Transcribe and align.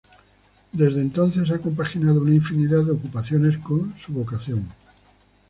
Desde 0.71 0.99
entonces 0.99 1.51
ha 1.51 1.59
compaginado 1.59 2.21
una 2.21 2.33
infinidad 2.33 2.81
de 2.85 2.93
ocupaciones 2.93 3.59
con 3.59 3.95
su 3.95 4.13
vocación. 4.13 4.65